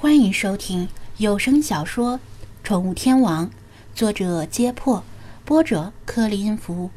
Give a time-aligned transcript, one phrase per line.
[0.00, 2.18] 欢迎收听有声小说
[2.62, 3.46] 《宠物天王》，
[3.96, 5.02] 作者：揭破，
[5.44, 6.90] 播者：克林福，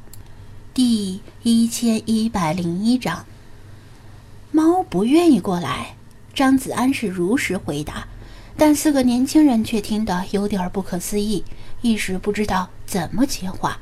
[0.71, 3.25] 第一千一百零一章。
[4.51, 5.95] 猫不愿意过来，
[6.35, 8.05] 张子安是如实回答，
[8.55, 11.43] 但四个年轻人却听得有点不可思议，
[11.81, 13.79] 一时不知道怎么接话。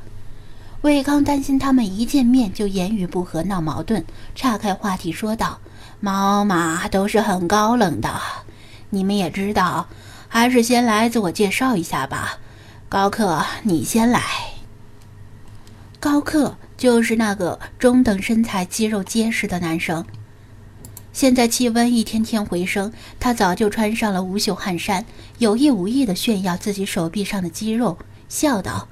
[0.80, 5.60] 魏康担心他们一见面就言语不合闹矛盾，岔开话题说道
[6.00, 8.10] ：“猫嘛都是很高冷的。”
[8.92, 9.88] 你们也知道，
[10.28, 12.40] 还是先来自我介绍一下吧。
[12.88, 14.22] 高克，你先来。
[16.00, 20.06] 高克就是那个中等身材、肌肉结实的男生。
[21.12, 25.06] 现在气温一天天回升，他早就穿上了无袖汗衫，
[25.40, 27.98] 有意无意地炫耀自己手臂上的肌肉，
[28.30, 28.88] 笑道：“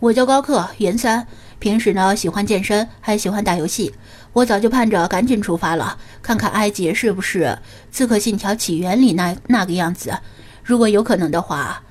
[0.00, 1.26] 我叫高克，元三。”
[1.62, 3.94] 平时呢，喜欢健身，还喜欢打游戏。
[4.32, 7.44] 我早就盼着赶紧出发了，看看埃及是不是
[7.92, 10.18] 《刺客信条：起源》里那那个样子。
[10.64, 11.84] 如果有可能的话，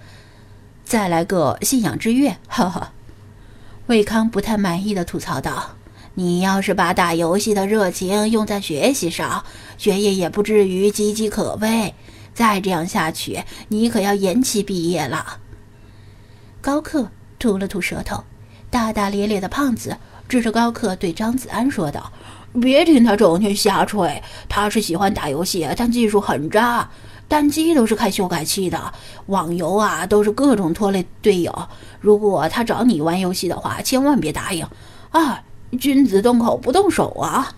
[0.83, 2.35] 再来个信仰之月。
[2.49, 2.91] 哈哈。
[3.87, 5.77] 魏康不太满意的吐槽道
[6.15, 9.45] ：“你要是把打游戏的热情用在学习上，
[9.77, 11.95] 学业也不至于岌岌可危。
[12.33, 15.37] 再这样下去，你可要延期毕业了。”
[16.59, 18.21] 高克吐了吐舌头。
[18.71, 19.97] 大大咧咧的胖子
[20.29, 22.11] 指着高克对张子安说道
[22.61, 26.89] ：“别听他整天瞎吹，他是喜欢打游戏，但技术很渣，
[27.27, 28.93] 单机都是开修改器的，
[29.25, 31.67] 网游啊都是各种拖累队友。
[31.99, 34.65] 如果他找你玩游戏的话，千万别答应
[35.11, 35.43] 啊！
[35.77, 37.53] 君子动口不动手啊！”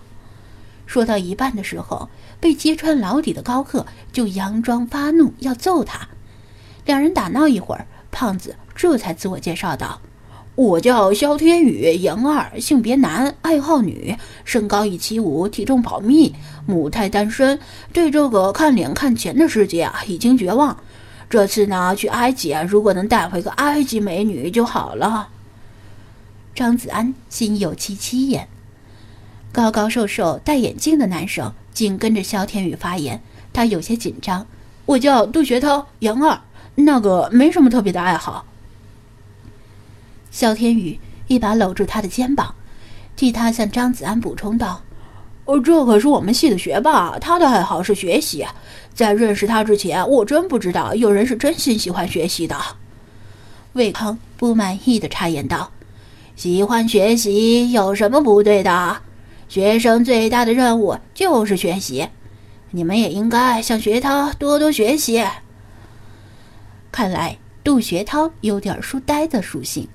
[0.87, 6.07] 说到一半的时候，被揭穿老底的高克就佯装发怒要揍他。
[6.85, 10.01] 两人打闹一会儿，胖子这才自我介绍道。
[10.55, 14.15] 我叫肖天宇，杨二，性别男，爱好女，
[14.45, 16.35] 身高一七五，体重保密，
[16.67, 17.59] 母胎单身，
[17.91, 20.77] 对这个看脸看钱的世界啊已经绝望。
[21.27, 25.29] 这次呢去埃及啊，如果能带回个埃及美女就好了。
[26.53, 28.47] 张子安心有戚戚焉。
[29.51, 33.19] 高高瘦瘦、戴眼镜的男生紧跟着肖天宇发言，
[33.51, 34.45] 他有些紧张。
[34.85, 36.39] 我叫杜学涛，杨二，
[36.75, 38.45] 那个没什么特别的爱好。
[40.33, 42.55] 肖天宇一把搂住他的肩膀，
[43.15, 44.81] 替他向张子安补充道
[45.45, 48.43] ：“哦，这可是我们系的学霸，他的爱好是学习。
[48.95, 52.57] 在认识他之前，我真不知道有人是真心喜欢学习的。”
[53.73, 55.71] 魏康不满意的插言道
[56.35, 58.97] ：“喜欢学习有什么不对的？
[59.47, 62.09] 学生最大的任务就是学习，
[62.71, 65.23] 你们也应该向学涛多多学习。”
[66.91, 69.87] 看来杜学涛有点书呆子属性。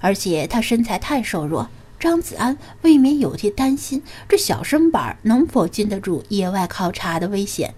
[0.00, 7.74] 而且他身材太瘦弱，张子安未免有些担心这小身板能否经得住野外考察的危险。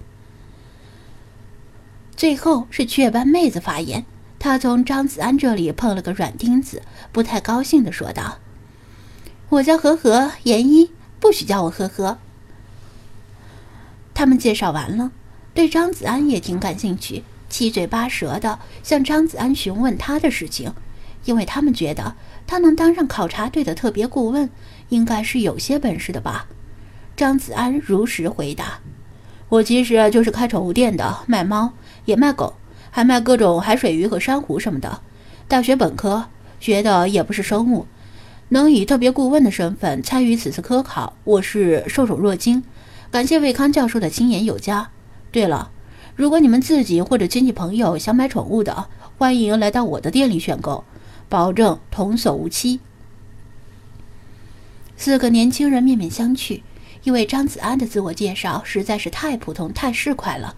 [2.15, 4.05] 最后是雀斑妹子发言，
[4.39, 6.83] 她从张子安这里碰了个软钉子，
[7.13, 8.39] 不太高兴地说道
[9.49, 12.19] ：“我叫和和严一，不许叫我呵呵。”
[14.13, 15.13] 他们介绍完了，
[15.55, 20.75] 对张子安也挺感兴趣，七嘴八舌的向张子安询问他的事情。
[21.25, 22.15] 因为他们觉得
[22.47, 24.49] 他能当上考察队的特别顾问，
[24.89, 26.47] 应该是有些本事的吧？
[27.17, 28.81] 张子安如实回答
[29.51, 31.73] ：“我其实就是开宠物店的，卖猫
[32.07, 32.55] 也卖狗，
[32.91, 35.01] 还卖各种海水鱼和珊瑚什么的。
[35.47, 36.27] 大学本科
[36.59, 37.87] 学的也不是生物，
[38.49, 42.63] 能以特别顾问的身份参与此次科考，我是受宠若惊。
[43.11, 44.89] 感谢魏康教授的亲言有加。
[45.31, 45.71] 对了，
[46.17, 48.87] 如果你们自己或者亲戚朋友想买宠物的，
[49.19, 50.85] 欢迎来到我的店里选购。”
[51.31, 52.81] 保证童叟无欺。
[54.97, 56.61] 四个年轻人面面相觑，
[57.05, 60.57] 因为张子安的自我介绍实在是太普通、太市侩了，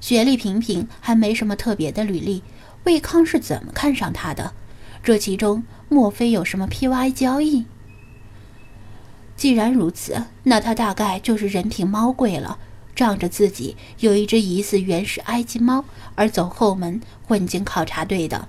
[0.00, 2.42] 学历平平，还没什么特别的履历。
[2.84, 4.52] 魏康是怎么看上他的？
[5.04, 7.64] 这其中莫非有什么 PY 交易？
[9.36, 12.58] 既然如此，那他大概就是人品猫贵了，
[12.94, 15.84] 仗着自己有一只疑似原始埃及猫
[16.16, 18.48] 而走后门混进考察队的。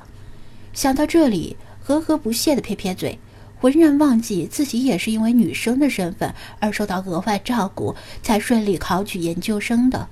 [0.73, 3.19] 想到这里，和和不屑地撇撇嘴，
[3.59, 10.07] 浑然忘记自己也是因为女生的身份而受到额外照顾，才顺利考取研究生的。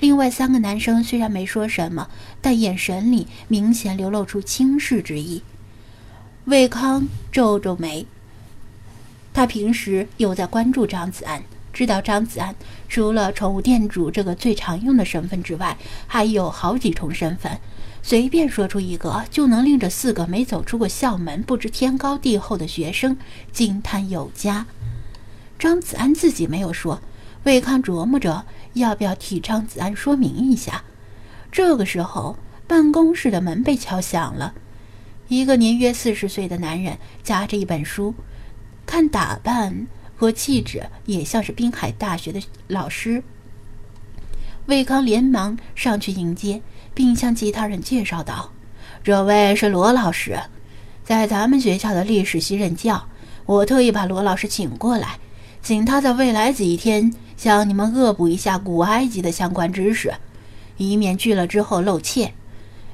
[0.00, 2.08] 另外三个男生虽然没说什么，
[2.40, 5.42] 但眼神里明显流露出轻视之意。
[6.44, 8.06] 魏康皱皱眉，
[9.32, 11.42] 他平时有在关注张子安，
[11.72, 12.54] 知道张子安
[12.88, 15.76] 除了宠物店主这个最常用的身份之外，
[16.06, 17.58] 还有好几重身份。
[18.02, 23.16] 随便说出一个，就能令这四个没走出过校门、不知天高地厚的学生
[23.52, 24.66] 惊叹有加。
[25.58, 27.02] 张子安自己没有说，
[27.44, 30.84] 魏康琢磨着要不要替张子安说明一下。
[31.50, 34.54] 这个时候，办公室的门被敲响了。
[35.28, 38.14] 一个年约四十岁的男人夹着一本书，
[38.86, 39.86] 看打扮
[40.16, 43.22] 和气质也像是滨海大学的老师。
[44.66, 46.62] 魏康连忙上去迎接，
[46.98, 48.50] 并向其他人介绍道
[49.04, 50.36] ：“这位是罗老师，
[51.04, 53.06] 在咱们学校的历史系任教。
[53.46, 55.20] 我特意把罗老师请过来，
[55.62, 60.12] 请他在未来几天向你们恶补一下古埃及的相关知识，
[60.76, 62.34] 以免去了之后露怯。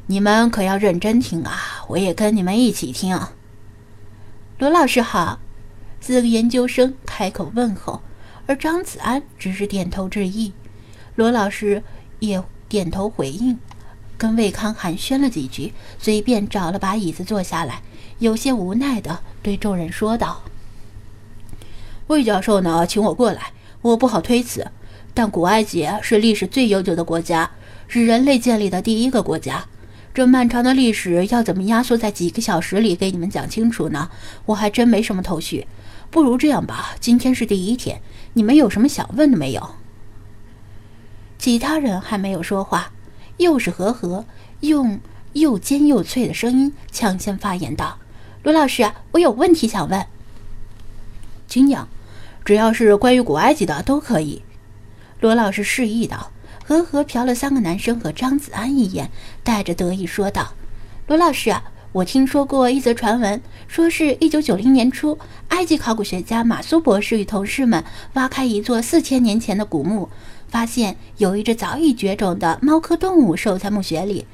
[0.06, 1.82] 你们可要认真听啊！
[1.88, 3.18] 我也跟你们一起听。”
[4.60, 5.38] 罗老师好，
[5.98, 8.02] 四个研究生开口问候，
[8.44, 10.52] 而张子安只是点头致意。
[11.14, 11.82] 罗老师
[12.18, 13.58] 也点头回应，
[14.16, 17.82] 跟魏康寒暄了几句，随便找了把椅子坐下来，
[18.18, 20.42] 有些无奈的对众人说道
[22.08, 23.52] ：“魏教授呢，请我过来，
[23.82, 24.70] 我不好推辞。
[25.12, 27.50] 但古埃及是历史最悠久的国家，
[27.86, 29.64] 是人类建立的第一个国家。
[30.12, 34.10] 这漫长的历史要怎么压缩在几个小时里给你们讲清楚呢？
[34.46, 35.66] 我还真没什么头绪。
[36.10, 38.00] 不如这样吧，今天是第一天，
[38.34, 39.74] 你们有什么想问的没有？”
[41.38, 42.92] 其他人还没有说话，
[43.36, 44.24] 又是和和
[44.60, 45.00] 用
[45.32, 47.98] 又尖又脆的声音抢先发言道
[48.42, 50.06] ：“罗老师，我有问题想问。
[51.48, 51.88] ”“请讲，
[52.44, 54.42] 只要是关于古埃及的都可以。”
[55.20, 56.30] 罗老师示意道。
[56.66, 59.10] 和和瞟了三个男生和张子安一眼，
[59.42, 60.54] 带着得意说道
[61.06, 61.54] ：“罗老师，
[61.92, 63.38] 我听说过一则传闻，
[63.68, 67.84] 说是一九九零年初，埃及考古学家马苏博士与同事们
[68.14, 70.08] 挖开一座四千年前的古墓。”
[70.54, 74.24] 发现有一只早已绝种的猫科动物守在墓穴里。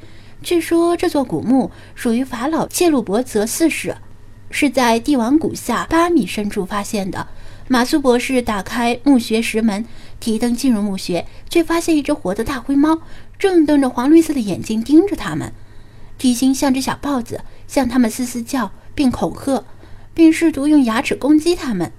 [0.43, 3.96] 据说这座古墓属于法老切鲁伯泽四世，
[4.50, 7.26] 是在帝王谷下八米深处发现的。
[7.69, 9.87] 马苏博士打开墓穴石门，
[10.20, 12.99] 提灯进入墓穴，却发现一只活的大灰猫
[13.38, 15.55] 正瞪着黄绿色的眼睛盯着他们，
[16.19, 19.64] 体型像只小豹子，向他们嘶嘶叫并恐吓，
[20.12, 21.90] 并试图用牙齿攻击他们。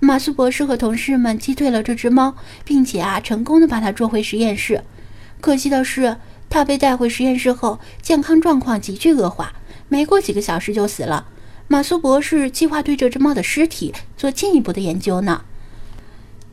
[0.00, 4.84] 马苏博士和同事们击退了这只猫，并且啊，成功的把它捉回实验室。
[5.40, 6.16] 可惜的是，
[6.48, 9.52] 它被带回实验室后，健康状况急剧恶化，
[9.88, 11.26] 没过几个小时就死了。
[11.66, 15.42] 马苏博士计划对这只猫的尸体做进一步的研究呢。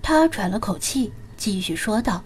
[0.02, 2.24] 他喘了口气，继续说道：“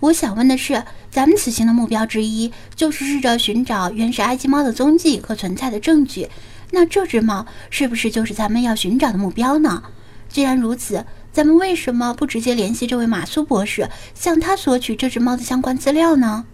[0.00, 6.28] 我想问的是，咱们此行的目标之一就是试着寻找原始埃及猫的踪迹和存在的证据。
[6.70, 9.82] 那这只猫是不是就是咱们要寻找的目标呢？”
[10.34, 16.44] 既然如此，咱们为什么不直接联系这位马苏博士，向他索取这只猫的相关资料呢？